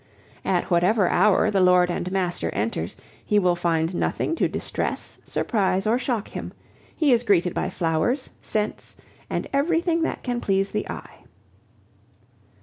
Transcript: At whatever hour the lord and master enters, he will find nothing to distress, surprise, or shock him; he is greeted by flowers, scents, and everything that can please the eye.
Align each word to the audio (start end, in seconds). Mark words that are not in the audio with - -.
At 0.43 0.71
whatever 0.71 1.07
hour 1.09 1.51
the 1.51 1.61
lord 1.61 1.91
and 1.91 2.11
master 2.11 2.49
enters, 2.55 2.95
he 3.23 3.37
will 3.37 3.55
find 3.55 3.93
nothing 3.93 4.35
to 4.37 4.47
distress, 4.47 5.19
surprise, 5.27 5.85
or 5.85 5.99
shock 5.99 6.29
him; 6.29 6.53
he 6.95 7.11
is 7.13 7.21
greeted 7.21 7.53
by 7.53 7.69
flowers, 7.69 8.31
scents, 8.41 8.95
and 9.29 9.47
everything 9.53 10.01
that 10.01 10.23
can 10.23 10.41
please 10.41 10.71
the 10.71 10.89
eye. 10.89 11.25